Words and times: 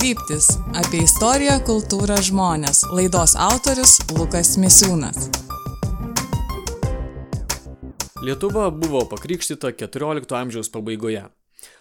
Kryptis- 0.00 0.48
apie 0.80 0.98
istoriją, 1.02 1.54
kultūrą, 1.64 2.18
žmonės. 2.20 2.82
Laidos 2.92 3.32
autorius 3.40 3.94
Lukas 4.12 4.58
Misiūnas. 4.60 5.30
Lietuva 8.20 8.66
buvo 8.70 9.00
pakrikštyta 9.08 9.72
XIV 9.72 10.36
amžiaus 10.36 10.68
pabaigoje, 10.68 11.24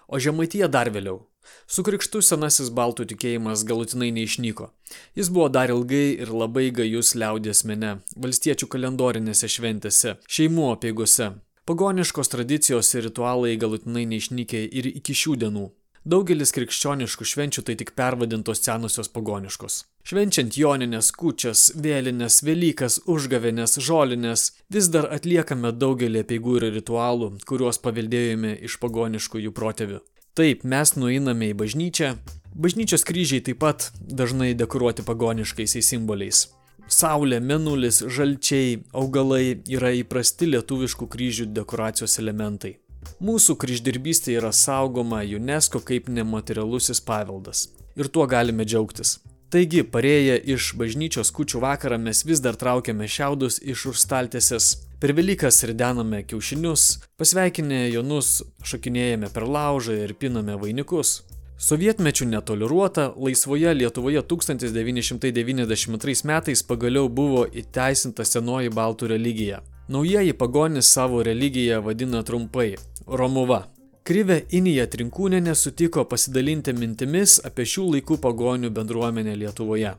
o 0.07 0.15
Žemaitija 0.15 0.71
dar 0.71 0.87
vėliau. 0.95 1.25
Su 1.67 1.83
krikštu 1.83 2.23
senasis 2.23 2.71
baltų 2.71 3.03
tikėjimas 3.11 3.67
galutinai 3.67 4.13
neišnyko. 4.15 4.69
Jis 5.15 5.27
buvo 5.29 5.51
dar 5.51 5.67
ilgai 5.67 6.15
ir 6.15 6.31
labai 6.31 6.71
gajus 6.71 7.15
liaudės 7.19 7.65
mene, 7.65 7.99
valstiečių 8.15 8.71
kalendorinėse 8.71 9.51
šventėse, 9.51 10.17
šeimų 10.27 10.71
apieigose. 10.77 11.33
Pagoniškos 11.65 12.31
tradicijos 12.31 12.95
ir 12.95 13.09
ritualai 13.09 13.57
galutinai 13.57 14.05
neišnykė 14.05 14.69
ir 14.71 14.95
iki 14.95 15.11
šių 15.11 15.35
dienų. 15.43 15.71
Daugelis 16.05 16.51
krikščioniškų 16.53 17.25
švenčių 17.25 17.63
tai 17.65 17.73
tik 17.81 17.95
pervadintos 17.97 18.59
senosios 18.61 19.07
pagoniškos. 19.09 19.77
Švenčiant 20.05 20.53
joninės, 20.53 21.07
kučias, 21.17 21.71
vėlinės, 21.81 22.43
Velykas, 22.45 22.99
užgavenės, 23.09 23.79
žolinės, 23.81 24.43
vis 24.69 24.91
dar 24.93 25.07
atliekame 25.15 25.71
daugelį 25.73 26.21
apieigų 26.21 26.59
ir 26.59 26.67
ritualų, 26.75 27.31
kuriuos 27.49 27.81
paveldėjome 27.81 28.53
iš 28.69 28.77
pagoniškųjų 28.85 29.55
protėvių. 29.57 30.03
Taip, 30.37 30.61
mes 30.61 30.93
nueiname 30.93 31.49
į 31.55 31.57
bažnyčią. 31.63 32.13
Bažnyčios 32.53 33.07
kryžiai 33.09 33.41
taip 33.49 33.63
pat 33.65 33.89
dažnai 33.97 34.53
dekoruoti 34.53 35.01
pagoniškaisiais 35.09 35.89
simboliais. 35.89 36.45
Saulė, 36.85 37.41
menulis, 37.41 38.03
žalčiai, 38.05 38.83
augalai 38.93 39.57
yra 39.73 39.89
įprasti 40.05 40.53
lietuviškų 40.53 41.09
kryžių 41.09 41.49
dekoracijos 41.49 42.21
elementai. 42.21 42.75
Mūsų 43.23 43.55
kryždirbystė 43.61 44.35
yra 44.39 44.51
saugoma 44.51 45.21
UNESCO 45.23 45.79
kaip 45.79 46.09
nematerialusis 46.09 46.99
paveldas. 47.01 47.69
Ir 47.95 48.11
tuo 48.11 48.25
galime 48.27 48.65
džiaugtis. 48.67 49.19
Taigi, 49.53 49.83
parėję 49.87 50.35
iš 50.55 50.73
bažnyčios 50.75 51.29
kučių 51.31 51.61
vakarą 51.63 51.97
mes 52.01 52.25
vis 52.27 52.41
dar 52.43 52.55
traukiame 52.59 53.07
šiaudus 53.07 53.61
iš 53.61 53.85
užstaltėsės, 53.93 54.65
per 54.99 55.13
Velykas 55.15 55.63
ridename 55.69 56.23
kiaušinius, 56.27 56.99
pasveikinę 57.15 57.89
jonus 57.93 58.43
šokinėjame 58.65 59.29
per 59.31 59.45
laužą 59.47 59.93
ir 60.01 60.11
piname 60.19 60.55
vainikus. 60.59 61.23
Sovietmečių 61.61 62.25
netoleruota, 62.33 63.13
laisvoje 63.15 63.71
Lietuvoje 63.77 64.21
1992 64.27 66.25
metais 66.27 66.63
pagaliau 66.67 67.07
buvo 67.07 67.45
įteisinta 67.47 68.25
senoji 68.27 68.69
baltų 68.75 69.07
religija. 69.13 69.61
Naujieji 69.87 70.33
pagonys 70.33 70.91
savo 70.93 71.23
religiją 71.23 71.81
vadina 71.81 72.23
trumpai- 72.23 72.75
Romuva. 73.19 73.67
Krivė 74.03 74.39
Inija 74.57 74.87
Trinkūnenė 74.87 75.53
sutiko 75.55 76.05
pasidalinti 76.09 76.73
mintimis 76.73 77.35
apie 77.45 77.65
šių 77.69 77.83
laikų 77.95 78.17
pagonių 78.23 78.71
bendruomenę 78.73 79.35
Lietuvoje. 79.37 79.91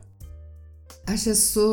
Aš 1.07 1.27
esu 1.31 1.63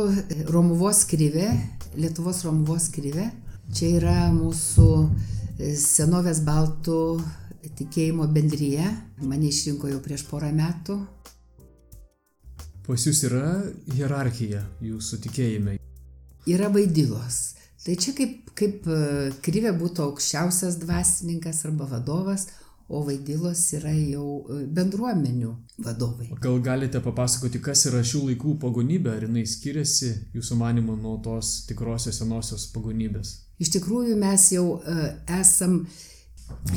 Romuvos 0.47 1.01
krivė, 1.11 1.49
Lietuvos 1.97 2.45
Romuvos 2.45 2.87
krivė. 2.95 3.33
Čia 3.75 3.91
yra 3.99 4.31
mūsų 4.31 4.87
senovės 5.75 6.45
baltų 6.47 7.01
tikėjimo 7.81 8.29
bendryje. 8.31 8.87
Mane 9.27 9.51
išrinko 9.51 9.91
jau 9.91 9.99
prieš 9.99 10.23
porą 10.31 10.53
metų. 10.55 11.01
Pas 12.87 13.09
jūs 13.11 13.25
yra 13.27 13.59
hierarchija 13.91 14.63
jūsų 14.83 15.21
tikėjime? 15.27 15.79
Yra 16.47 16.71
vaidylos. 16.71 17.57
Tai 17.85 17.95
čia 18.01 18.15
kaip, 18.17 18.53
kaip 18.57 18.87
kryvė 19.45 19.75
būtų 19.77 20.07
aukščiausias 20.07 20.79
dvasininkas 20.81 21.67
arba 21.69 21.85
vadovas, 21.91 22.47
o 22.89 23.01
vaidylos 23.05 23.61
yra 23.79 23.93
jau 23.93 24.45
bendruomenių 24.77 25.53
vadovai. 25.85 26.31
Gal 26.41 26.59
galite 26.65 27.01
papasakoti, 27.05 27.61
kas 27.65 27.87
yra 27.89 28.03
šių 28.05 28.27
laikų 28.31 28.57
pagonybė, 28.61 29.15
ar 29.17 29.27
jinai 29.29 29.45
skiriasi 29.49 30.11
jūsų 30.37 30.59
manimu 30.61 30.97
nuo 31.01 31.17
tos 31.25 31.63
tikrosios 31.69 32.21
senosios 32.21 32.67
pagonybės? 32.75 33.39
Iš 33.61 33.73
tikrųjų 33.77 34.17
mes 34.21 34.51
jau 34.53 34.67
esam, 35.41 35.83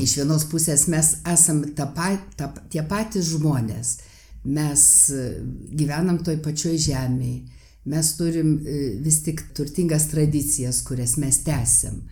iš 0.00 0.18
vienos 0.20 0.44
pusės 0.48 0.86
mes 0.92 1.14
esam 1.28 1.64
ta, 1.76 1.88
ta, 2.36 2.52
tie 2.72 2.84
patys 2.88 3.32
žmonės, 3.34 3.98
mes 4.48 4.82
gyvenam 5.76 6.20
toj 6.24 6.40
pačioj 6.44 6.76
žemėje 6.88 7.56
mes 7.88 8.12
turim 8.18 8.54
vis 9.04 9.22
tik 9.26 9.42
turtingas 9.56 10.08
tradicijas, 10.12 10.82
kurias 10.86 11.16
mes 11.20 11.42
tęsiam. 11.46 12.02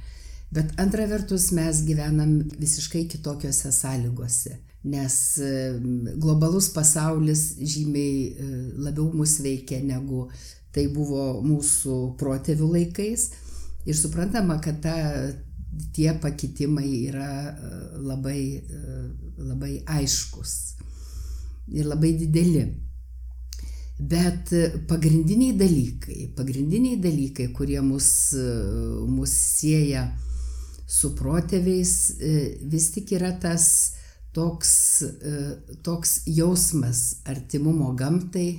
Bet 0.54 0.76
antra 0.80 1.06
vertus 1.10 1.50
mes 1.52 1.82
gyvenam 1.86 2.38
visiškai 2.60 3.06
kitokiose 3.10 3.72
sąlygose, 3.74 4.54
nes 4.86 5.16
globalus 6.22 6.70
pasaulis 6.74 7.48
žymiai 7.58 8.46
labiau 8.86 9.10
mus 9.12 9.40
veikia 9.42 9.82
negu 9.82 10.28
tai 10.76 10.86
buvo 10.92 11.40
mūsų 11.44 11.96
protėvių 12.20 12.70
laikais. 12.76 13.30
Ir 13.86 13.96
suprantama, 13.96 14.58
kad 14.62 14.80
ta, 14.84 14.96
tie 15.96 16.10
pakitimai 16.20 16.88
yra 17.08 17.30
labai, 18.02 18.62
labai 19.38 19.78
aiškus 19.98 20.56
ir 21.74 21.88
labai 21.88 22.12
dideli. 22.20 22.66
Bet 23.98 24.52
pagrindiniai 24.88 25.56
dalykai, 25.56 26.30
pagrindiniai 26.36 26.98
dalykai, 27.00 27.48
kurie 27.56 27.80
mus, 27.80 28.34
mus 29.08 29.32
sieja 29.32 30.10
su 30.86 31.14
protėviais, 31.16 31.92
vis 32.68 32.90
tik 32.92 33.14
yra 33.16 33.32
tas 33.40 33.68
toks, 34.36 34.72
toks 35.82 36.18
jausmas 36.28 37.22
artimumo 37.24 37.94
gamtai, 37.96 38.50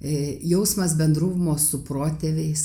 jausmas 0.00 0.96
bendrumo 0.98 1.54
su 1.58 1.84
protėviais 1.86 2.64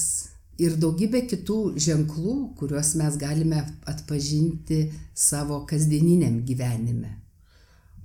ir 0.61 0.77
daugybė 0.79 1.25
kitų 1.29 1.59
ženklų, 1.83 2.35
kuriuos 2.59 2.95
mes 2.99 3.19
galime 3.19 3.61
atpažinti 3.91 4.85
savo 5.13 5.61
kasdieniniam 5.69 6.41
gyvenime. 6.47 7.24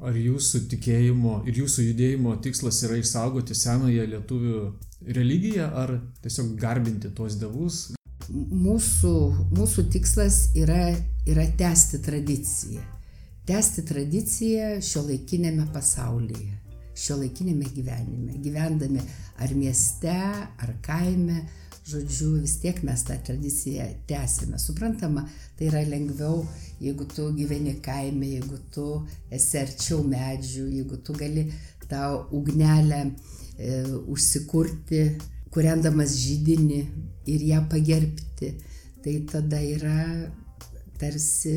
Ar 0.01 0.17
jūsų 0.17 0.63
tikėjimo 0.71 1.43
ir 1.51 1.59
jūsų 1.61 1.91
judėjimo 1.91 2.33
tikslas 2.41 2.79
yra 2.87 2.97
išsaugoti 2.97 3.53
senąją 3.53 4.07
lietuvių 4.15 4.61
religiją, 5.13 5.67
ar 5.77 5.99
tiesiog 6.25 6.55
garbinti 6.61 7.11
tuos 7.17 7.37
dievus? 7.41 7.81
Mūsų, 8.31 9.13
mūsų 9.53 9.85
tikslas 9.93 10.39
yra, 10.57 10.95
yra 11.29 11.45
tęsti 11.61 12.01
tradiciją. 12.07 12.81
Tęsti 13.51 13.85
tradiciją 13.91 14.71
šio 14.85 15.05
laikinėme 15.11 15.67
pasaulyje, 15.75 16.55
šio 16.97 17.19
laikinėme 17.21 17.69
gyvenime. 17.75 18.39
Gyvendami 18.41 19.05
ar 19.43 19.53
mieste, 19.59 20.17
ar 20.65 20.77
kaime, 20.87 21.43
žodžiu, 21.91 22.31
vis 22.43 22.57
tiek 22.63 22.81
mes 22.87 23.03
tą 23.07 23.17
tradiciją 23.27 23.87
tęsime. 24.09 24.59
Suprantama, 24.59 25.27
tai 25.59 25.69
yra 25.71 25.83
lengviau, 25.89 26.45
jeigu 26.81 27.07
tu 27.11 27.29
gyveni 27.37 27.77
kaime, 27.85 28.29
jeigu 28.37 28.61
tu 28.75 28.87
esi 29.31 29.61
arčiau 29.61 30.03
medžių, 30.07 30.67
jeigu 30.79 31.01
tu 31.05 31.17
gali 31.19 31.47
tą 31.91 32.05
ugnelę 32.37 33.01
e, 33.07 33.83
užsikurti, 34.09 35.05
kuriandamas 35.51 36.15
žydinį 36.23 36.81
ir 37.31 37.47
ją 37.49 37.65
pagerbti, 37.71 38.53
tai 39.03 39.17
tada 39.31 39.59
yra 39.65 40.05
tarsi 41.01 41.55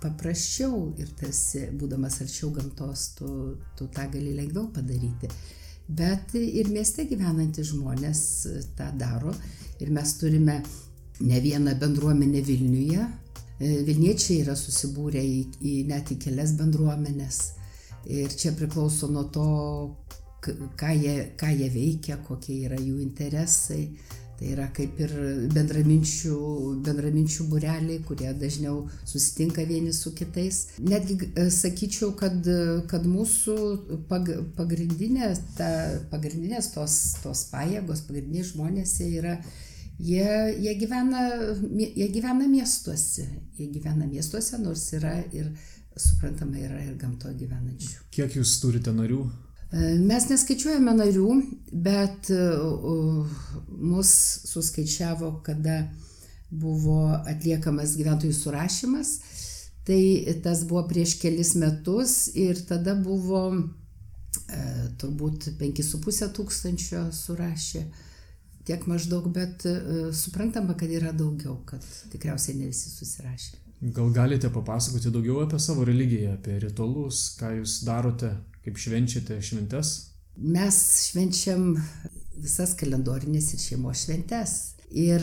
paprasčiau 0.00 0.94
ir 1.02 1.10
tarsi 1.18 1.66
būdamas 1.74 2.20
arčiau 2.22 2.52
gamtos 2.54 3.10
tu, 3.18 3.28
tu 3.76 3.88
tą 3.92 4.06
gali 4.12 4.36
lengviau 4.36 4.68
padaryti. 4.72 5.30
Bet 5.88 6.32
ir 6.38 6.70
mieste 6.72 7.04
gyvenantys 7.08 7.74
žmonės 7.74 8.22
tą 8.78 8.88
daro 8.96 9.34
ir 9.82 9.90
mes 9.92 10.14
turime 10.20 10.62
ne 11.20 11.40
vieną 11.44 11.74
bendruomenę 11.80 12.40
Vilniuje. 12.46 13.04
Vilniečiai 13.60 14.40
yra 14.42 14.56
susibūrę 14.58 15.20
į, 15.22 15.42
į 15.62 15.74
net 15.86 16.10
į 16.10 16.18
kelias 16.24 16.56
bendruomenės 16.58 17.42
ir 18.10 18.32
čia 18.34 18.52
priklauso 18.56 19.08
nuo 19.08 19.24
to, 19.32 19.46
ką 20.44 20.90
jie, 20.98 21.14
ką 21.40 21.52
jie 21.54 21.70
veikia, 21.72 22.18
kokie 22.26 22.64
yra 22.66 22.80
jų 22.80 22.98
interesai. 23.04 23.86
Tai 24.38 24.48
yra 24.50 24.66
kaip 24.74 24.98
ir 24.98 25.12
bendraminčių, 25.54 26.36
bendraminčių 26.86 27.46
bureliai, 27.52 28.00
kurie 28.06 28.32
dažniau 28.34 28.80
susitinka 29.06 29.62
vieni 29.68 29.92
su 29.94 30.10
kitais. 30.16 30.64
Netgi 30.82 31.30
sakyčiau, 31.54 32.10
kad, 32.18 32.40
kad 32.90 33.06
mūsų 33.06 33.58
pag, 34.10 34.32
pagrindinė, 34.58 35.30
ta, 35.58 35.68
pagrindinės 36.10 36.72
tos, 36.74 36.96
tos 37.22 37.46
pajėgos, 37.52 38.02
pagrindiniai 38.08 38.48
žmonės 38.50 38.96
yra, 39.06 39.36
jie, 40.02 40.26
jie, 40.58 40.74
gyvena, 40.82 41.28
jie 41.70 42.10
gyvena 42.18 42.50
miestuose. 42.50 43.28
Jie 43.54 43.70
gyvena 43.70 44.10
miestuose, 44.10 44.58
nors 44.58 44.88
yra 44.98 45.14
ir, 45.30 45.52
suprantama, 45.94 46.58
yra 46.58 46.82
ir 46.82 46.98
gamtoje 46.98 47.38
gyvenančių. 47.44 48.08
Kiek 48.14 48.40
jūs 48.40 48.58
turite 48.62 48.94
narių? 48.94 49.22
Mes 49.74 50.26
neskaičiuojame 50.30 50.92
narių, 50.94 51.28
bet 51.84 52.28
mus 53.74 54.10
suskaičiavo, 54.46 55.30
kada 55.46 55.80
buvo 56.50 57.08
atliekamas 57.26 57.96
gyventojų 57.98 58.36
surašymas. 58.38 59.16
Tai 59.84 60.02
tas 60.44 60.62
buvo 60.68 60.84
prieš 60.88 61.18
kelis 61.20 61.56
metus 61.60 62.28
ir 62.38 62.60
tada 62.68 62.94
buvo 62.96 63.42
turbūt 65.00 65.50
5,5 65.60 66.30
tūkstančio 66.36 67.02
surašė, 67.14 67.84
tiek 68.68 68.86
maždaug, 68.90 69.28
bet 69.32 69.66
e, 69.68 69.74
suprantama, 70.16 70.76
kad 70.78 70.90
yra 70.90 71.12
daugiau, 71.16 71.58
kad 71.68 71.84
tikriausiai 72.12 72.58
ne 72.58 72.70
visi 72.70 72.92
susirašė. 72.92 73.63
Gal 73.80 74.10
galite 74.14 74.48
papasakoti 74.48 75.10
daugiau 75.12 75.42
apie 75.42 75.58
savo 75.60 75.84
religiją, 75.84 76.34
apie 76.38 76.58
ritualus, 76.62 77.34
ką 77.40 77.50
jūs 77.58 77.80
darote, 77.84 78.30
kaip 78.64 78.78
švenčiate 78.80 79.40
šventes? 79.44 79.94
Mes 80.36 80.78
švenčiam 81.10 81.74
visas 82.40 82.74
kalendorinės 82.78 83.52
ir 83.54 83.62
šeimos 83.62 84.06
šventes. 84.06 84.54
Ir 84.94 85.22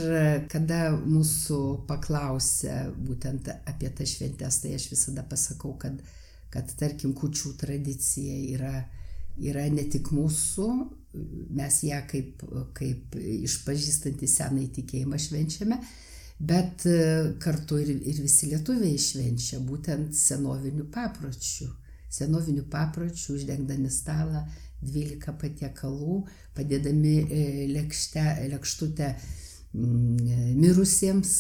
kada 0.51 0.92
mūsų 1.00 1.57
paklausia 1.88 2.89
būtent 2.92 3.48
apie 3.69 3.92
tas 3.95 4.18
šventes, 4.18 4.57
tai 4.63 4.74
aš 4.75 4.89
visada 4.92 5.24
pasakau, 5.24 5.77
kad, 5.80 6.01
kad 6.51 6.74
tarkim, 6.80 7.13
kučių 7.15 7.54
tradicija 7.62 8.36
yra, 8.51 8.74
yra 9.39 9.68
ne 9.71 9.86
tik 9.92 10.12
mūsų, 10.12 10.68
mes 11.56 11.80
ją 11.88 12.01
kaip, 12.12 12.44
kaip 12.75 13.15
išpažįstantį 13.21 14.31
senąjį 14.33 14.69
tikėjimą 14.80 15.19
švenčiame, 15.24 15.80
bet 16.42 16.88
kartu 17.44 17.78
ir, 17.82 17.94
ir 17.94 18.22
visi 18.24 18.50
lietuviai 18.50 18.98
švenčia 18.98 19.62
būtent 19.66 20.16
senovinių 20.18 20.88
papročių. 20.94 21.70
Senovinių 22.12 22.66
papročių 22.72 23.38
uždengdami 23.38 23.92
stalą 23.94 24.42
12 24.82 25.38
patiekalų, 25.40 26.18
padėdami 26.58 27.16
e, 27.22 27.46
lėkšte, 27.72 28.26
lėkštutę 28.52 29.14
Mm, 29.74 30.58
mirusiems 30.60 31.32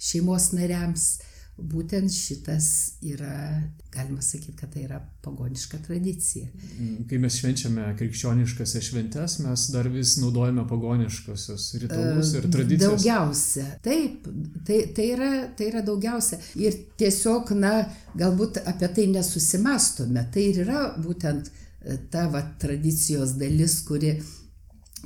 šeimos 0.00 0.52
nariams. 0.56 1.18
Būtent 1.58 2.12
šitas 2.14 2.66
yra, 3.02 3.58
galima 3.90 4.22
sakyti, 4.22 4.54
kad 4.60 4.70
tai 4.70 4.84
yra 4.84 5.00
pagoniška 5.24 5.80
tradicija. 5.82 6.46
Mm, 6.78 7.08
kai 7.10 7.18
mes 7.18 7.34
švenčiame 7.40 7.88
krikščioniškasias 7.98 8.86
šventes, 8.86 9.34
mes 9.42 9.64
dar 9.74 9.88
vis 9.90 10.12
naudojame 10.22 10.62
pagoniškosios 10.70 11.64
ritualus 11.82 12.30
ir 12.38 12.46
tradicijas. 12.46 12.84
Daugiausia, 12.84 13.66
taip, 13.82 14.28
tai, 14.68 14.78
tai, 14.94 15.08
yra, 15.16 15.30
tai 15.58 15.72
yra 15.72 15.82
daugiausia. 15.82 16.38
Ir 16.62 16.78
tiesiog, 17.00 17.50
na, 17.58 17.72
galbūt 18.14 18.62
apie 18.62 18.92
tai 18.94 19.08
nesusimastome. 19.16 20.28
Tai 20.34 20.44
ir 20.52 20.62
yra 20.62 20.84
būtent 20.94 21.50
e, 21.50 21.98
ta 22.12 22.28
va, 22.30 22.44
tradicijos 22.62 23.34
dalis, 23.40 23.80
kuri 23.88 24.14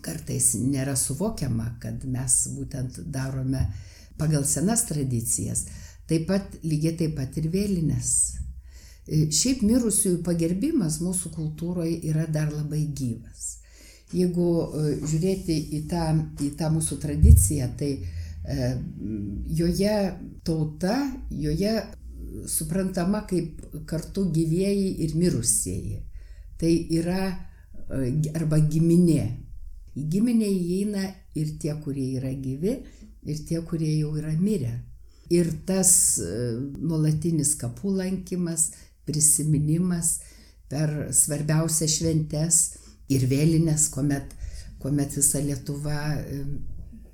kartais 0.05 0.53
nėra 0.61 0.99
suvokiama, 1.01 1.79
kad 1.81 2.05
mes 2.05 2.37
būtent 2.59 3.01
darome 3.09 3.65
pagal 4.21 4.45
senas 4.45 4.85
tradicijas. 4.89 5.65
Taip 6.11 6.27
pat 6.29 6.57
lygiai 6.67 6.97
taip 6.99 7.17
pat 7.19 7.37
ir 7.39 7.49
vėlinės. 7.53 8.13
E, 9.07 9.27
šiaip 9.35 9.63
mirusiųjų 9.67 10.23
pagerbimas 10.27 11.01
mūsų 11.03 11.33
kultūroje 11.35 11.99
yra 12.11 12.27
dar 12.31 12.53
labai 12.53 12.85
gyvas. 12.95 13.59
Jeigu 14.13 14.49
e, 14.63 14.97
žiūrėti 15.09 15.57
į 15.79 15.83
tą, 15.91 16.11
į 16.45 16.53
tą 16.59 16.69
mūsų 16.75 16.99
tradiciją, 17.03 17.71
tai 17.81 17.93
e, 17.97 18.71
joje 19.59 19.97
tauta, 20.45 20.99
joje 21.31 21.79
suprantama 22.49 23.23
kaip 23.29 23.63
kartu 23.89 24.27
gyvėjai 24.35 24.91
ir 25.07 25.17
mirusieji. 25.19 26.03
Tai 26.61 26.73
yra 26.99 27.31
e, 27.31 28.13
arba 28.37 28.61
giminė. 28.61 29.25
Į 29.99 30.07
giminę 30.13 30.49
įeina 30.49 31.09
ir 31.37 31.57
tie, 31.61 31.75
kurie 31.85 32.13
yra 32.19 32.33
gyvi, 32.33 32.79
ir 33.29 33.45
tie, 33.49 33.61
kurie 33.67 33.91
jau 33.99 34.15
yra 34.21 34.33
mirę. 34.39 34.77
Ir 35.33 35.49
tas 35.69 35.93
e, 36.21 36.29
nuolatinis 36.83 37.55
kapų 37.61 37.95
lankymas, 38.01 38.71
prisiminimas 39.09 40.19
per 40.71 40.93
svarbiausias 41.15 41.99
šventes 41.99 42.61
ir 43.13 43.25
vėlinės, 43.31 43.89
kuomet, 43.95 44.35
kuomet 44.83 45.17
visa 45.17 45.41
Lietuva 45.43 45.99
e, 46.21 46.43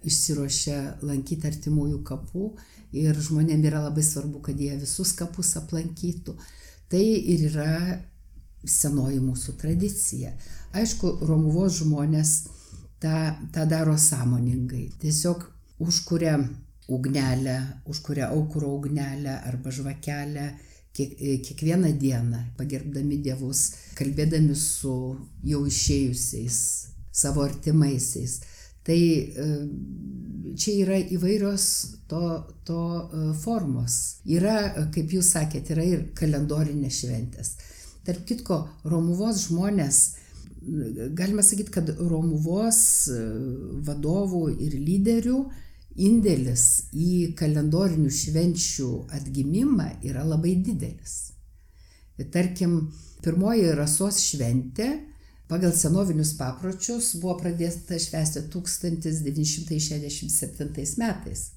išsiruošia 0.08 0.78
lankyti 1.06 1.48
artimųjų 1.50 2.02
kapų 2.06 2.52
ir 2.96 3.18
žmonėm 3.22 3.64
yra 3.68 3.82
labai 3.86 4.04
svarbu, 4.06 4.42
kad 4.44 4.60
jie 4.60 4.76
visus 4.80 5.12
kapus 5.16 5.54
aplankytų. 5.60 6.36
Tai 6.88 7.02
ir 7.02 7.48
yra 7.50 7.72
senoji 8.64 9.20
mūsų 9.22 9.54
tradicija. 9.60 10.32
Aišku, 10.76 11.18
Romuvos 11.28 11.82
žmonės 11.82 12.32
tą, 13.02 13.36
tą 13.54 13.66
daro 13.68 13.96
sąmoningai. 14.00 14.88
Tiesiog 15.02 15.44
užkuria 15.84 16.38
ugnelę, 16.88 17.58
užkuria 17.84 18.28
aukuro 18.28 18.68
ugnelę 18.74 19.40
arba 19.42 19.70
žvakelę 19.70 20.46
kiek, 20.92 21.16
kiekvieną 21.44 21.92
dieną, 21.98 22.42
pagerbdami 22.56 23.18
dievus, 23.22 23.72
kalbėdami 23.98 24.56
su 24.56 24.94
jau 25.44 25.64
išėjusiais, 25.68 26.60
savo 27.12 27.44
artimaisiais. 27.44 28.40
Tai 28.88 28.96
e, 28.96 29.48
čia 30.56 30.74
yra 30.82 30.98
įvairios 31.12 31.64
to, 32.08 32.22
to 32.64 32.80
e, 32.80 33.24
formos. 33.42 33.98
Yra, 34.24 34.88
kaip 34.94 35.12
jūs 35.12 35.34
sakėte, 35.36 35.74
yra 35.76 35.84
ir 35.84 36.06
kalendorinės 36.16 37.02
šventės. 37.02 37.52
Tarp 38.08 38.24
kitko, 38.24 38.62
Romuvos 38.88 39.44
žmonės 39.50 40.00
galima 41.16 41.44
sakyti, 41.44 41.72
kad 41.74 41.90
Romuvos 42.00 42.80
e, 43.12 43.20
vadovų 43.84 44.44
ir 44.56 44.78
lyderių 44.80 45.42
indėlis 45.98 46.90
į 46.94 47.34
kalendorinių 47.38 48.10
švenčių 48.10 49.06
atgimimą 49.18 49.88
yra 50.06 50.24
labai 50.26 50.54
didelis. 50.62 51.32
Tarkim, 52.32 52.90
pirmoji 53.22 53.74
rasos 53.78 54.18
šventė 54.24 55.08
pagal 55.48 55.72
senovinius 55.72 56.36
papročius 56.38 57.16
buvo 57.22 57.38
pradėta 57.42 57.98
švęsti 57.98 58.40
1967 58.52 60.98
metais. 60.98 61.52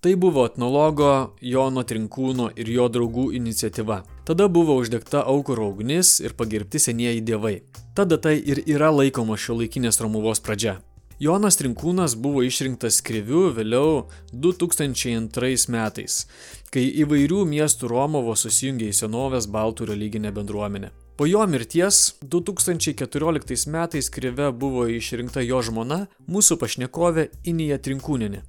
Tai 0.00 0.16
buvo 0.16 0.46
etnologo 0.48 1.36
Jono 1.44 1.82
Trinkūno 1.84 2.48
ir 2.56 2.68
jo 2.72 2.88
draugų 2.88 3.36
iniciatyva. 3.36 4.00
Tada 4.24 4.48
buvo 4.48 4.80
uždegta 4.80 5.20
aukuro 5.28 5.68
ugnis 5.74 6.24
ir 6.24 6.32
pagerbti 6.38 6.80
senieji 6.80 7.20
dievai. 7.20 7.60
Ta 7.94 8.08
data 8.08 8.32
ir 8.32 8.64
yra 8.64 8.88
laikoma 8.96 9.36
šio 9.36 9.60
laikinės 9.60 10.00
Romuvos 10.00 10.40
pradžia. 10.40 10.80
Jonas 11.20 11.58
Trinkūnas 11.60 12.14
buvo 12.16 12.40
išrinktas 12.40 13.02
kriviu 13.04 13.50
vėliau 13.52 14.06
2002 14.32 15.68
metais, 15.68 16.14
kai 16.72 16.86
įvairių 17.02 17.42
miestų 17.50 17.90
Romovo 17.92 18.32
susijungė 18.32 18.88
į 18.88 18.94
senovės 19.02 19.44
baltų 19.52 19.90
religinę 19.90 20.32
bendruomenę. 20.32 20.88
Po 21.20 21.28
jo 21.28 21.44
mirties 21.44 22.14
2014 22.24 23.68
metais 23.68 24.08
krive 24.08 24.48
buvo 24.62 24.86
išrinkta 24.88 25.44
jo 25.44 25.60
žmona, 25.60 26.06
mūsų 26.24 26.56
pašnekovė 26.64 27.26
Inija 27.52 27.76
Trinkūninė. 27.76 28.40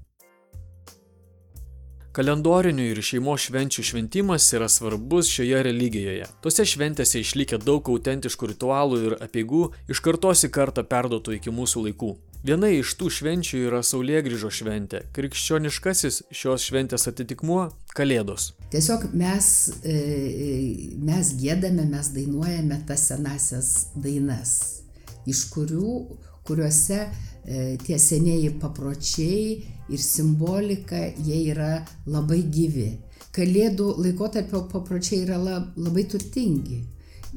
Kalendorinių 2.15 2.87
ir 2.93 3.03
šeimos 3.03 3.49
švenčių 3.49 3.83
šventimas 3.91 4.47
yra 4.55 4.71
svarbus 4.71 5.27
šioje 5.27 5.59
religijoje. 5.67 6.31
Tose 6.39 6.63
šventėse 6.63 7.19
išlikę 7.19 7.59
daug 7.59 7.83
autentiškų 7.91 8.53
ritualų 8.55 9.05
ir 9.09 9.21
apieigų 9.27 9.69
iš 9.91 9.99
kartos 10.07 10.47
į 10.47 10.55
kartą 10.55 10.87
perduotų 10.87 11.41
iki 11.41 11.51
mūsų 11.51 11.89
laikų. 11.89 12.17
Viena 12.41 12.71
iš 12.73 12.95
tų 12.97 13.11
švenčių 13.13 13.59
yra 13.67 13.79
Saulėgrįžo 13.85 14.49
šventė. 14.49 15.03
Krikščioniškasis 15.13 16.23
šios 16.33 16.63
šventės 16.65 17.05
atitikmuo- 17.11 17.67
Kalėdos. 17.97 18.55
Tiesiog 18.73 19.11
mes, 19.13 19.45
e, 19.85 20.95
mes 20.97 21.33
gėdame, 21.37 21.85
mes 21.85 22.09
dainuojame 22.15 22.81
tas 22.87 23.05
senasias 23.11 23.69
dainas, 23.95 24.81
iš 25.27 25.43
kurių, 25.53 26.17
kuriuose 26.43 26.99
e, 27.45 27.77
tie 27.85 27.99
senieji 27.99 28.57
papročiai 28.57 29.63
ir 29.89 30.01
simbolika, 30.01 31.13
jie 31.21 31.53
yra 31.53 31.85
labai 32.07 32.41
gyvi. 32.41 32.97
Kalėdų 33.37 34.01
laikotarpio 34.01 34.65
papročiai 34.73 35.27
yra 35.27 35.37
labai 35.37 36.09
turtingi. 36.09 36.81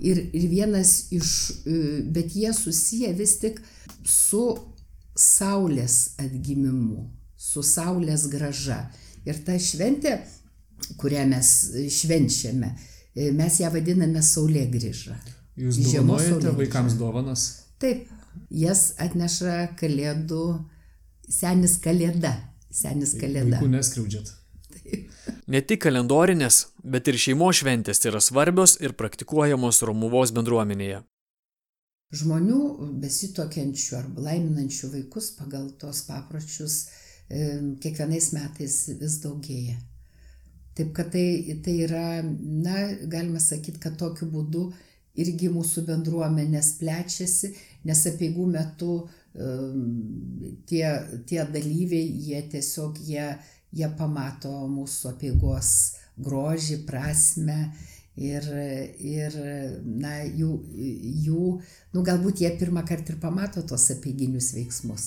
Ir, 0.00 0.30
ir 0.32 0.48
vienas 0.48 1.12
iš, 1.12 1.60
e, 1.68 2.00
bet 2.08 2.32
jie 2.32 2.54
susiję 2.56 3.12
vis 3.12 3.36
tik 3.38 3.60
su 4.02 4.72
Saulės 5.14 6.16
atgimimu, 6.18 7.06
su 7.36 7.62
Saulės 7.62 8.26
graža. 8.32 8.80
Ir 9.24 9.38
ta 9.46 9.56
šventė, 9.60 10.18
kurią 11.00 11.22
mes 11.30 11.50
švenčiame, 11.94 12.74
e, 13.14 13.30
mes 13.32 13.60
ją 13.62 13.70
vadiname 13.72 14.22
Saulė 14.22 14.66
grįža. 14.72 15.16
Jūs 15.56 15.78
dovanojate 15.86 16.52
vaikams 16.58 16.98
dovanas? 16.98 17.46
Taip, 17.78 18.08
jas 18.50 18.92
atneša 18.98 19.76
Kalėdų 19.78 20.44
senis 21.30 21.78
kalėda. 21.82 22.34
Senis 22.74 23.14
kalėda. 23.18 23.60
Vaikų 23.60 23.70
neskriaudžiat. 23.70 24.34
Ne 25.46 25.60
tik 25.60 25.82
kalendorinės, 25.84 26.66
bet 26.82 27.08
ir 27.08 27.18
šeimos 27.20 27.60
šventės 27.60 28.02
yra 28.08 28.20
svarbios 28.24 28.78
ir 28.82 28.96
praktikuojamos 28.98 29.82
Romuvos 29.86 30.32
bendruomenėje. 30.34 31.02
Žmonių 32.14 32.58
besitokiančių 33.02 33.96
arba 33.98 34.28
laiminančių 34.28 34.90
vaikus 34.92 35.32
pagal 35.38 35.70
tos 35.80 36.04
papročius 36.08 36.76
e, 36.84 37.74
kiekvienais 37.80 38.30
metais 38.36 38.76
vis 39.00 39.18
daugėja. 39.24 39.78
Taip 40.74 40.90
kad 40.94 41.12
tai, 41.14 41.56
tai 41.62 41.76
yra, 41.86 42.22
na, 42.22 42.76
galima 43.06 43.40
sakyti, 43.42 43.80
kad 43.82 43.96
tokiu 43.98 44.26
būdu 44.30 44.68
irgi 45.22 45.48
mūsų 45.54 45.84
bendruomenės 45.86 46.72
plečiasi, 46.80 47.52
nes 47.86 48.00
apieigų 48.10 48.46
metu 48.50 48.96
tie, 49.34 50.86
tie 51.26 51.42
dalyviai, 51.50 52.06
jie 52.28 52.42
tiesiog, 52.52 52.98
jie, 53.02 53.26
jie 53.74 53.90
pamato 53.98 54.52
mūsų 54.70 55.14
apieigos 55.14 55.70
grožį, 56.22 56.84
prasme 56.86 57.58
ir, 58.16 58.48
ir 59.02 59.36
na, 59.84 60.16
jų, 60.24 60.50
jų, 61.26 61.44
nu 61.94 62.02
galbūt 62.06 62.44
jie 62.44 62.50
pirmą 62.58 62.84
kartą 62.86 63.14
ir 63.14 63.20
pamato 63.22 63.62
tos 63.66 63.88
apieginius 63.94 64.52
veiksmus. 64.54 65.06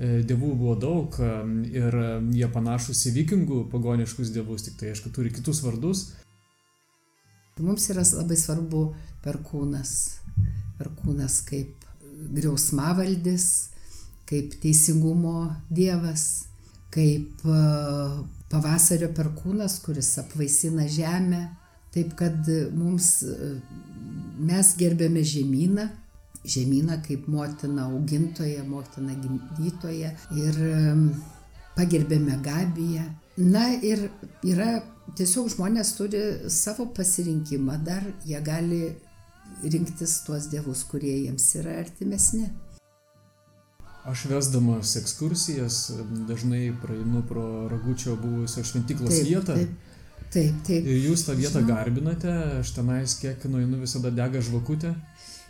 E, 0.00 0.22
dievų 0.24 0.54
buvo 0.56 0.76
daug 0.80 1.16
ir 1.68 2.00
jie 2.32 2.48
panašus 2.54 3.04
į 3.10 3.14
vikingų 3.18 3.64
pagoniškus 3.72 4.32
dievus, 4.32 4.64
tik 4.68 4.80
tai 4.80 4.94
aišku 4.94 5.12
turi 5.12 5.32
kitus 5.34 5.60
vardus. 5.66 6.06
Mums 7.60 7.90
yra 7.92 8.04
labai 8.16 8.38
svarbu 8.40 8.84
perkūnas. 9.24 9.92
Perkūnas 10.78 11.42
kaip 11.44 11.84
griausmavaldis, 12.32 13.46
kaip 14.28 14.54
teisingumo 14.62 15.50
dievas, 15.68 16.46
kaip 16.94 17.44
e, 17.44 17.60
pavasario 18.50 19.10
perkūnas, 19.16 19.78
kuris 19.84 20.12
apvaisina 20.22 20.86
žemę. 20.90 21.46
Taip 21.94 22.14
kad 22.18 22.46
mums 22.74 23.16
e, 23.26 23.56
mes 24.38 24.68
gerbėme 24.78 25.24
žemyną, 25.26 25.88
žemyną 26.46 27.00
kaip 27.02 27.26
motina 27.30 27.88
augintoja, 27.90 28.62
motina 28.66 29.16
gimdytoja 29.18 30.12
ir 30.38 30.60
e, 30.68 30.94
pagerbėme 31.74 32.38
Gabiją. 32.44 33.08
Na 33.40 33.66
ir 33.74 34.06
yra, 34.46 34.80
tiesiog 35.18 35.50
žmonės 35.54 35.94
turi 35.98 36.22
savo 36.52 36.86
pasirinkimą, 36.94 37.78
dar 37.86 38.04
jie 38.26 38.40
gali 38.44 38.82
rinktis 39.62 40.20
tuos 40.26 40.46
dievus, 40.52 40.84
kurie 40.90 41.16
jiems 41.24 41.46
yra 41.58 41.78
artimesni. 41.82 42.50
Aš 44.04 44.24
vesdamas 44.30 44.96
ekskursijas 44.96 45.90
dažnai 46.28 46.72
praeinu 46.82 47.22
pro 47.28 47.68
Ragučio 47.68 48.16
buvusio 48.16 48.64
šventyklos 48.64 49.12
taip, 49.12 49.26
vietą. 49.28 49.54
Taip, 49.54 49.74
taip, 50.32 50.62
taip. 50.66 50.86
Ir 50.88 51.02
jūs 51.10 51.26
tą 51.26 51.36
vietą 51.36 51.60
Žinau. 51.60 51.68
garbinate, 51.74 52.32
aš 52.62 52.72
tenais 52.78 53.16
kiek 53.20 53.44
nueinu 53.52 53.82
visada 53.82 54.12
dega 54.14 54.40
žvakutė. 54.40 54.94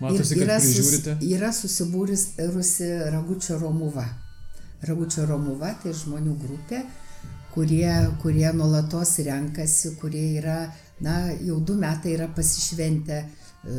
Matosi, 0.01 0.35
ir, 0.35 0.43
yra, 0.47 0.57
kad 0.59 0.67
prižiūrite. 0.67 1.15
Sus, 1.21 1.31
yra 1.37 1.53
susibūris 1.55 2.27
Rusi 2.51 2.91
Ragučio 3.15 3.61
Romuva. 3.61 4.07
Ragučio 4.89 5.29
Romuva 5.29 5.75
tai 5.83 5.93
žmonių 5.95 6.35
grupė, 6.41 6.83
kurie, 7.55 7.93
kurie 8.23 8.49
nuolatos 8.57 9.19
renkasi, 9.27 9.95
kurie 10.01 10.27
yra, 10.41 10.63
na, 11.05 11.21
jau 11.39 11.61
du 11.63 11.79
metai 11.79 12.17
yra 12.17 12.27
pasišventę 12.35 13.23
E, 13.65 13.73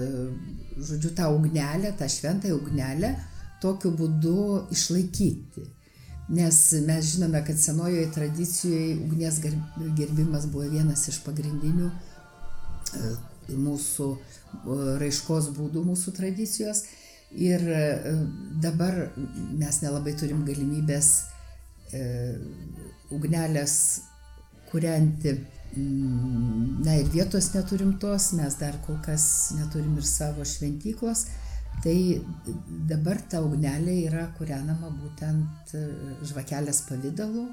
žodžiu, 0.78 1.10
tą 1.10 1.36
ugnelę, 1.36 1.94
tą 1.94 2.08
šventąją 2.10 2.56
ugnelę 2.56 3.16
tokiu 3.62 3.92
būdu 3.98 4.68
išlaikyti. 4.74 5.68
Nes 6.32 6.58
mes 6.88 7.08
žinome, 7.12 7.42
kad 7.46 7.60
senojoje 7.60 8.08
tradicijoje 8.16 8.96
ugnies 9.04 9.40
gerbimas 9.98 10.48
buvo 10.52 10.70
vienas 10.72 11.08
iš 11.12 11.20
pagrindinių 11.26 11.90
e, 11.92 13.14
mūsų 13.52 14.08
e, 14.16 14.20
raiškos 15.02 15.52
būdų, 15.58 15.84
mūsų 15.92 16.16
tradicijos. 16.16 16.86
Ir 17.32 17.62
dabar 18.60 18.98
mes 19.56 19.78
nelabai 19.80 20.12
turim 20.20 20.42
galimybės 20.44 21.14
ugnelės 23.16 23.76
kurianti 24.68 25.38
Mm, 25.76 26.84
na 26.84 26.98
ir 27.00 27.08
vietos 27.08 27.54
neturim 27.54 27.94
tos, 28.00 28.34
mes 28.36 28.58
dar 28.60 28.76
kol 28.86 28.98
kas 29.06 29.54
neturim 29.56 29.94
ir 29.96 30.04
savo 30.04 30.44
šventyklos, 30.44 31.26
tai 31.84 31.98
dabar 32.90 33.22
ta 33.32 33.42
ugnelė 33.42 33.98
yra 34.06 34.28
kūrenama 34.38 34.92
būtent 35.02 35.76
e, 35.78 35.84
žvakelės 36.30 36.84
pavydalu 36.90 37.48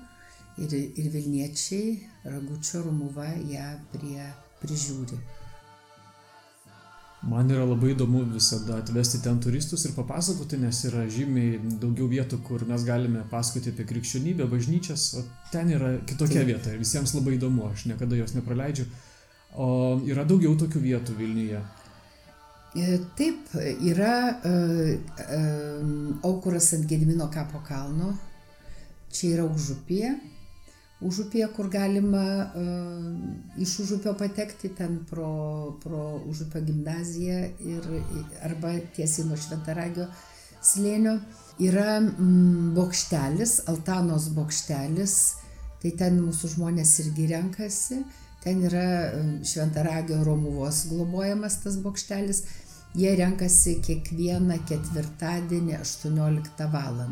ir, 0.61 0.75
ir 0.75 1.11
Vilniečiai 1.15 1.97
Ragučio 2.29 2.85
Rumuva 2.85 3.31
ją 3.49 3.73
prie 3.95 4.27
prižiūri. 4.63 5.19
Man 7.29 7.51
yra 7.51 7.65
labai 7.67 7.97
įdomu 7.97 8.21
visada 8.31 8.77
atvesti 8.79 9.19
ten 9.25 9.41
turistus 9.43 9.83
ir 9.89 9.95
papasakoti, 9.97 10.61
nes 10.63 10.85
yra 10.87 11.03
žymiai 11.11 11.59
daugiau 11.83 12.07
vietų, 12.13 12.39
kur 12.47 12.63
mes 12.69 12.85
galime 12.87 13.25
pasakoti 13.33 13.73
apie 13.73 13.89
krikščionybę, 13.89 14.47
bažnyčias, 14.47 15.09
o 15.19 15.25
ten 15.51 15.73
yra 15.75 15.97
kitokia 16.07 16.45
Taip. 16.45 16.53
vieta 16.53 16.71
ir 16.71 16.79
visiems 16.79 17.17
labai 17.17 17.35
įdomu, 17.35 17.73
aš 17.73 17.89
niekada 17.91 18.21
jos 18.21 18.37
nepraleidžiu. 18.37 18.87
O 19.59 19.99
yra 20.07 20.23
daugiau 20.29 20.55
tokių 20.61 20.85
vietų 20.85 21.19
Vilniuje. 21.19 21.65
E, 22.77 22.99
taip, 23.17 23.49
yra 23.81 24.41
uh, 24.45 24.91
uh, 24.93 25.85
aukuras 26.29 26.73
ant 26.77 26.85
Gedimino 26.89 27.31
kapo 27.33 27.63
kalno, 27.67 28.13
čia 29.13 29.39
yra 29.39 29.47
užupyje 29.49 30.17
užupyje, 31.01 31.49
kur 31.57 31.69
galima 31.71 32.51
iš 33.59 33.79
užupio 33.79 34.15
patekti 34.19 34.69
ten 34.69 35.05
pro, 35.11 35.79
pro 35.83 36.21
užupio 36.27 36.61
gimnaziją 36.61 37.39
ir, 37.61 37.89
arba 38.43 38.73
tiesiai 38.97 39.29
nuo 39.29 39.37
šventaragio 39.39 40.09
slėnio. 40.63 41.19
Yra 41.59 41.99
mm, 42.01 42.75
bokštelis, 42.77 43.61
Altanos 43.71 44.29
bokštelis, 44.35 45.15
tai 45.83 45.91
ten 45.99 46.21
mūsų 46.23 46.53
žmonės 46.55 46.93
irgi 47.03 47.27
renkasi. 47.33 48.03
Ten 48.45 48.63
yra 48.69 49.13
šventaragio 49.43 50.23
Romuvos 50.25 50.85
globojamas 50.93 51.61
tas 51.65 51.79
bokštelis. 51.83 52.45
Jie 52.99 53.11
renkasi 53.19 53.75
kiekvieną 53.85 54.57
ketvirtadienį 54.69 55.75
18 55.77 56.69
val. 56.73 57.03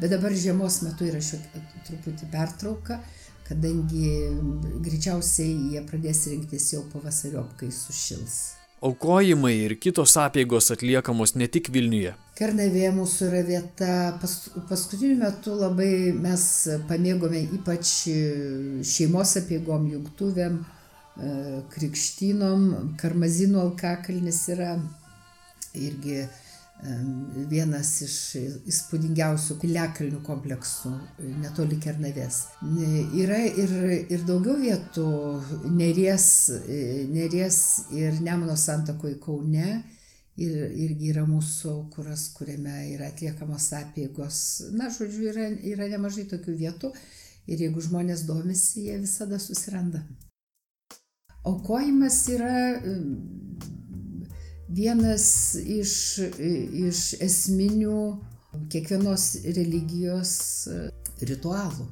Bet 0.00 0.10
dabar 0.12 0.34
žiemos 0.36 0.82
metu 0.84 1.08
yra 1.08 1.22
šiek 1.24 1.46
truputį 1.86 2.28
pertrauka, 2.34 2.98
kadangi 3.48 4.10
greičiausiai 4.84 5.56
jie 5.72 5.86
pradės 5.88 6.26
rinktis 6.28 6.68
jau 6.74 6.84
pavasariop, 6.92 7.56
kai 7.60 7.72
sušils. 7.72 8.63
Aukojimai 8.84 9.54
ir 9.64 9.74
kitos 9.80 10.12
apėgos 10.20 10.68
atliekamos 10.74 11.32
ne 11.40 11.46
tik 11.48 11.70
Vilniuje. 11.72 12.12
Kernavė 12.36 12.90
mūsų 12.92 13.28
yra 13.30 13.40
vieta, 13.46 13.92
pas, 14.20 14.34
paskutiniu 14.68 15.16
metu 15.22 15.54
labai 15.56 16.12
mes 16.12 16.44
pamėgome 16.90 17.40
ypač 17.56 17.92
šeimos 18.90 19.36
apėgom, 19.40 19.86
jungtuvėm, 19.94 20.58
e, 20.60 21.32
krikštynom, 21.72 22.66
karmazinų 23.00 23.62
alkakalnis 23.62 24.42
yra 24.52 24.74
irgi 25.72 26.26
vienas 26.82 27.90
iš 28.04 28.16
įspūdingiausių 28.68 29.56
piliakalnių 29.62 30.20
kompleksų 30.26 30.92
netoli 31.40 31.78
Kernavės. 31.80 32.40
Yra 33.16 33.40
ir, 33.46 33.74
ir 34.12 34.24
daugiau 34.28 34.58
vietų 34.60 35.06
Neries, 35.72 36.28
Neries 37.14 37.58
ir 37.94 38.20
Nemuno 38.20 38.56
santakoje 38.56 39.20
Kaune. 39.22 39.82
Ir, 40.34 40.50
irgi 40.82 41.12
yra 41.12 41.22
mūsų 41.28 41.72
kuras, 41.94 42.24
kuriame 42.34 42.88
yra 42.90 43.12
atliekamos 43.12 43.68
apėgos. 43.78 44.38
Na, 44.74 44.88
žodžiu, 44.90 45.28
yra, 45.30 45.44
yra 45.62 45.86
nemažai 45.92 46.24
tokių 46.26 46.56
vietų 46.58 46.90
ir 47.46 47.62
jeigu 47.62 47.84
žmonės 47.84 48.24
domisi, 48.26 48.88
jie 48.88 48.98
visada 48.98 49.38
susiranda. 49.38 50.02
Aukojimas 51.46 52.18
yra 52.34 52.56
vienas 54.68 55.26
iš, 55.60 55.94
iš 56.88 57.02
esminių 57.22 57.98
kiekvienos 58.70 59.28
religijos 59.56 60.32
e, 60.70 60.80
ritualų. 61.26 61.86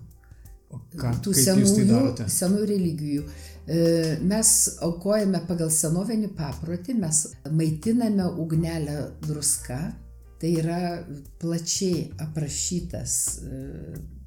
O 0.73 0.79
ką, 0.97 1.11
tų 1.25 1.35
senųjų, 1.37 2.03
tai 2.17 2.29
senųjų 2.33 2.69
religijų. 2.71 3.25
E, 3.69 3.81
mes 4.25 4.53
aukojame 4.83 5.43
pagal 5.49 5.71
senovinį 5.75 6.33
paprotį, 6.39 6.97
mes 7.03 7.27
maitiname 7.53 8.31
ugnelę 8.41 8.97
druska, 9.27 9.81
tai 10.41 10.55
yra 10.63 10.81
plačiai 11.43 12.09
aprašytas 12.25 13.19
e, 13.45 13.61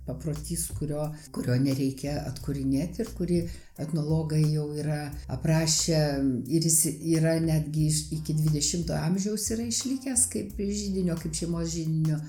paprotys, 0.06 0.68
kurio, 0.78 1.08
kurio 1.36 1.58
nereikia 1.62 2.18
atkūrinėti 2.30 3.04
ir 3.04 3.12
kurį 3.18 3.40
etnologai 3.82 4.44
jau 4.44 4.68
yra 4.78 5.10
aprašę 5.34 6.02
ir 6.48 6.68
jis 6.68 6.80
yra 7.18 7.38
netgi 7.44 7.88
iki 8.20 8.36
20-ojo 8.38 9.00
amžiaus 9.02 9.50
yra 9.56 9.66
išlikęs 9.70 10.28
kaip 10.34 10.54
žydinio, 10.60 11.18
kaip 11.22 11.36
šeimos 11.36 11.72
žydinio 11.74 12.20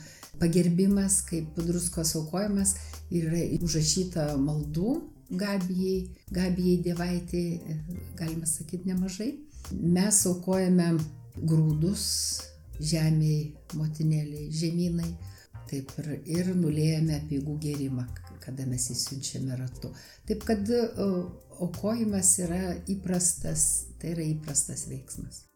pagerbimas, 0.41 1.21
kaip 1.29 1.57
druskos 1.61 2.15
aukojimas 2.19 2.77
ir 3.11 3.29
yra 3.31 3.45
užrašyta 3.65 4.33
maldų 4.41 4.97
Gabijai, 5.27 6.07
Gabijai 6.31 6.77
dievaitė, 6.85 7.41
galima 8.15 8.47
sakyti, 8.47 8.87
nemažai. 8.93 9.33
Mes 9.75 10.21
aukojame 10.31 10.93
grūdus 11.35 12.05
žemiai, 12.79 13.49
motinėliai, 13.75 14.53
žemynai, 14.55 15.09
taip 15.71 15.93
ir, 16.01 16.13
ir 16.39 16.53
nulėjame 16.57 17.23
peigų 17.31 17.59
gėrimą, 17.63 18.07
kada 18.45 18.67
mes 18.69 18.91
įsiunčiame 18.95 19.59
ratu. 19.59 19.93
Taip 20.29 20.45
kad 20.47 20.71
aukojimas 21.61 22.37
yra 22.45 22.77
įprastas, 22.93 23.67
tai 24.01 24.15
yra 24.15 24.25
įprastas 24.27 24.87
veiksmas. 24.91 25.47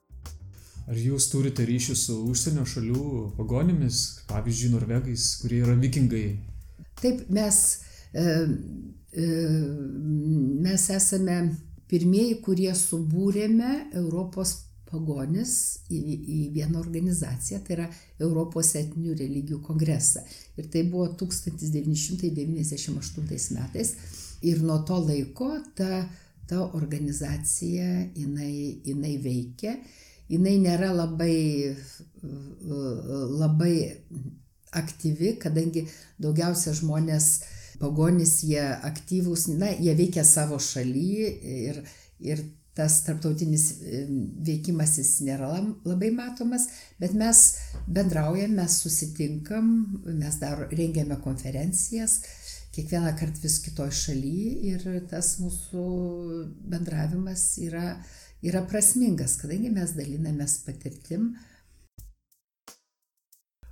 Ar 0.91 0.99
jūs 0.99 1.29
turite 1.31 1.63
ryšių 1.69 1.95
su 1.95 2.17
užsienio 2.33 2.65
šalių 2.67 3.03
pagonimis, 3.37 4.01
pavyzdžiui, 4.31 4.73
norvegais, 4.73 5.27
kurie 5.43 5.61
yra 5.63 5.77
vikingai? 5.79 6.25
Taip, 6.99 7.23
mes, 7.31 7.61
e, 8.11 8.25
e, 9.15 9.27
mes 10.67 10.89
esame 10.97 11.37
pirmieji, 11.91 12.41
kurie 12.43 12.73
subūrėme 12.75 13.71
Europos 14.01 14.57
pagonis 14.91 15.79
į, 15.91 15.99
į 16.19 16.51
vieną 16.55 16.79
organizaciją, 16.81 17.61
tai 17.67 17.75
yra 17.77 17.89
Europos 18.21 18.75
etinių 18.79 19.15
religijų 19.19 19.61
kongresą. 19.67 20.21
Ir 20.59 20.65
tai 20.73 20.83
buvo 20.91 21.07
1998 21.21 23.57
metais. 23.57 23.89
Ir 24.43 24.63
nuo 24.65 24.79
to 24.89 24.97
laiko 25.05 25.51
ta, 25.77 26.09
ta 26.49 26.57
organizacija 26.77 28.07
jinai, 28.17 28.81
jinai 28.87 29.17
veikia. 29.23 29.77
Jinai 30.31 30.57
nėra 30.63 30.93
labai, 30.95 31.75
labai 33.43 33.75
aktyvi, 34.79 35.35
kadangi 35.43 35.83
daugiausia 36.23 36.73
žmonės 36.79 37.27
pagonys, 37.81 38.43
jie 38.47 38.63
aktyvūs, 38.87 39.49
na, 39.59 39.69
jie 39.75 39.95
veikia 39.99 40.23
savo 40.27 40.59
šalyje 40.63 41.27
ir, 41.65 41.77
ir 42.23 42.45
tas 42.81 43.03
tarptautinis 43.05 43.67
veikimas 44.47 44.97
jis 44.97 45.19
nėra 45.27 45.51
labai 45.85 46.09
matomas, 46.17 46.67
bet 47.01 47.13
mes 47.13 47.43
bendraujam, 47.85 48.55
mes 48.57 48.79
susitinkam, 48.81 49.67
mes 50.07 50.39
dar 50.41 50.65
rengiame 50.73 51.21
konferencijas, 51.21 52.23
kiekvieną 52.73 53.13
kartą 53.19 53.45
vis 53.45 53.59
kitoj 53.67 53.93
šalyje 53.93 54.73
ir 54.73 54.89
tas 55.11 55.35
mūsų 55.43 55.85
bendravimas 56.73 57.45
yra, 57.61 57.99
yra 58.47 58.65
prasmingas, 58.71 59.37
kadangi 59.43 59.73
mes 59.75 59.93
dalinamės 59.99 60.61
patirtim. 60.65 61.35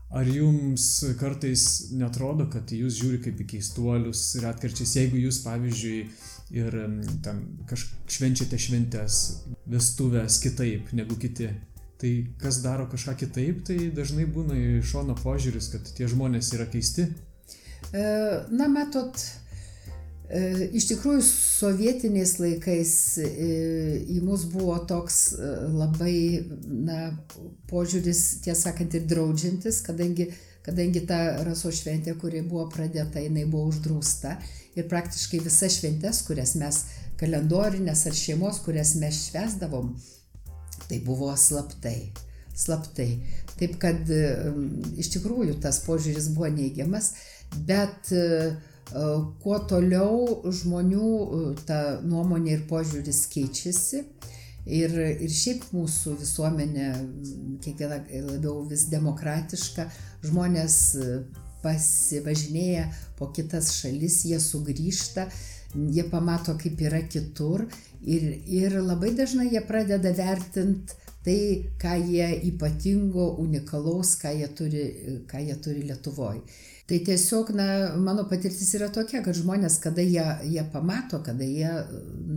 Ar 0.09 0.25
jums 0.25 0.85
kartais 1.21 1.63
netrodo, 1.93 2.47
kad 2.53 2.71
jūs 2.73 2.97
žiūri 2.97 3.23
kaip 3.25 3.41
į 3.45 3.49
keistuolius 3.55 4.23
ir 4.41 4.47
atkarčiais, 4.49 4.95
jeigu 4.97 5.21
jūs, 5.21 5.43
pavyzdžiui, 5.45 5.99
ir 6.55 6.75
ten 7.25 7.41
kažkaip 7.69 8.13
švenčiate 8.13 8.59
šventės, 8.61 9.17
vestuvės 9.69 10.39
kitaip 10.43 10.93
negu 10.97 11.19
kiti. 11.21 11.51
Tai 11.99 12.13
kas 12.39 12.61
daro 12.63 12.87
kažką 12.87 13.17
kitaip, 13.19 13.65
tai 13.67 13.91
dažnai 13.95 14.29
būna 14.31 14.55
iš 14.79 14.93
šono 14.93 15.17
požiūris, 15.19 15.73
kad 15.73 15.89
tie 15.97 16.07
žmonės 16.07 16.53
yra 16.55 16.69
keisti. 16.71 17.09
E, 17.91 18.05
na, 18.55 18.69
matot, 18.71 19.19
e, 20.31 20.69
iš 20.79 20.87
tikrųjų 20.93 21.25
sovietiniais 21.27 22.37
laikais 22.39 22.93
e, 23.19 23.29
į 24.15 24.21
mus 24.23 24.47
buvo 24.53 24.77
toks 24.87 25.25
labai, 25.75 26.47
na, 26.63 27.01
požiūris, 27.71 28.45
tiesą 28.47 28.69
sakant, 28.69 28.95
ir 28.95 29.11
draudžiantis, 29.11 29.83
kadangi 29.83 30.31
kadangi 30.69 31.01
ta 31.09 31.19
raso 31.47 31.73
šventė, 31.73 32.13
kuri 32.21 32.43
buvo 32.45 32.67
pradėta, 32.73 33.23
jinai 33.25 33.47
buvo 33.49 33.71
uždrausta 33.73 34.37
ir 34.79 34.89
praktiškai 34.91 35.43
visas 35.45 35.79
šventes, 35.79 36.23
kurias 36.27 36.55
mes 36.61 36.85
kalendorinės 37.19 38.07
ar 38.09 38.17
šeimos, 38.17 38.63
kurias 38.65 38.95
mes 39.01 39.25
švesdavom, 39.29 39.93
tai 40.87 41.01
buvo 41.05 41.33
slaptai. 41.37 42.13
Slaptai. 42.59 43.11
Taip 43.59 43.77
kad 43.83 44.11
iš 44.99 45.13
tikrųjų 45.15 45.59
tas 45.63 45.81
požiūris 45.87 46.31
buvo 46.35 46.51
neigiamas, 46.55 47.13
bet 47.67 48.11
e, 48.15 48.23
kuo 49.43 49.59
toliau 49.71 50.53
žmonių 50.61 51.09
e, 51.09 51.41
ta 51.67 51.81
nuomonė 52.03 52.55
ir 52.57 52.65
požiūris 52.71 53.27
keičiasi, 53.35 54.05
Ir, 54.69 54.93
ir 55.25 55.31
šiaip 55.33 55.63
mūsų 55.73 56.19
visuomenė 56.21 56.89
kiekviena 57.65 58.03
labiau 58.27 58.67
vis 58.69 58.83
demokratiška, 58.93 59.87
žmonės 60.29 60.75
pasivažinėja 61.63 62.89
po 63.19 63.31
kitas 63.35 63.73
šalis, 63.81 64.23
jie 64.29 64.39
sugrįžta, 64.43 65.29
jie 65.75 66.05
pamato, 66.11 66.55
kaip 66.61 66.81
yra 66.81 67.03
kitur 67.11 67.67
ir, 68.01 68.31
ir 68.47 68.79
labai 68.81 69.13
dažnai 69.19 69.51
jie 69.53 69.63
pradeda 69.67 70.15
vertinti 70.17 70.97
tai, 71.29 71.69
ką 71.83 71.95
jie 72.09 72.29
ypatingo, 72.49 73.35
unikalaus, 73.43 74.15
ką 74.21 74.33
jie 74.39 74.49
turi, 74.57 74.85
ką 75.29 75.43
jie 75.45 75.57
turi 75.61 75.85
Lietuvoje. 75.89 76.41
Tai 76.89 76.99
tiesiog, 77.05 77.51
na, 77.53 77.67
mano 78.01 78.25
patirtis 78.31 78.71
yra 78.79 78.89
tokia, 78.89 79.21
kad 79.25 79.37
žmonės, 79.37 79.77
kada 79.83 80.01
jie, 80.01 80.25
jie 80.49 80.65
pamato, 80.73 81.21
kada 81.27 81.45
jie, 81.45 81.69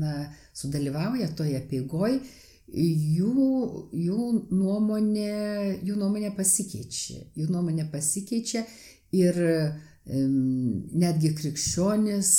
na, 0.01 0.15
sudalyvauja 0.57 1.29
toje 1.39 1.61
peigoj, 1.69 2.17
jų, 2.71 3.45
jų, 3.95 4.25
nuomonė, 4.51 5.79
jų 5.87 5.95
nuomonė 5.95 6.33
pasikeičia. 6.35 7.21
Jų 7.39 7.47
nuomonė 7.51 7.87
pasikeičia 7.93 8.65
ir 9.11 9.39
netgi 10.11 11.31
krikščionis, 11.37 12.31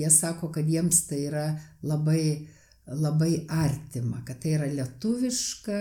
jie 0.00 0.10
sako, 0.12 0.50
kad 0.52 0.68
jiems 0.68 1.04
tai 1.08 1.20
yra 1.28 1.46
labai, 1.86 2.48
labai 2.86 3.46
artima, 3.48 4.22
kad 4.26 4.42
tai 4.42 4.56
yra 4.58 4.68
lietuviška. 4.72 5.80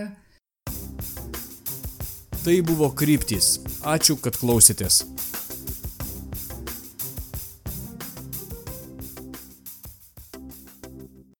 Tai 2.43 2.59
buvo 2.63 2.93
kryptys. 2.95 3.57
Ačiū, 3.83 4.15
kad 4.23 4.37
klausėtės. 4.39 5.01